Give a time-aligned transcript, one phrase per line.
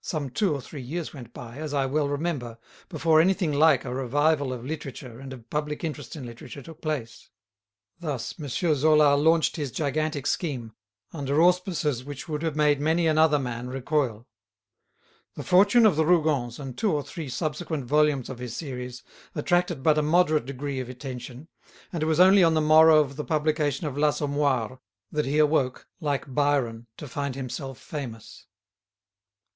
[0.00, 3.94] Some two or three years went by, as I well remember, before anything like a
[3.94, 7.30] revival of literature and of public interest in literature took place.
[8.00, 8.48] Thus, M.
[8.48, 10.72] Zola launched his gigantic scheme
[11.12, 14.26] under auspices which would have made many another man recoil.
[15.36, 19.04] "The Fortune of the Rougons," and two or three subsequent volumes of his series,
[19.36, 21.46] attracted but a moderate degree of attention,
[21.92, 24.80] and it was only on the morrow of the publication of "L'Assommoir"
[25.12, 28.46] that he awoke, like Byron, to find himself famous.